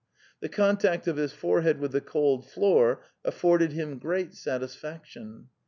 The 0.39 0.49
contact 0.49 1.07
of 1.07 1.17
his 1.17 1.31
forehead 1.31 1.77
with 1.79 1.91
the 1.91 2.01
cold 2.01 2.49
floor 2.49 3.03
afforded 3.23 3.71
him 3.73 3.99
great 3.99 4.33
satisfaction. 4.33 5.49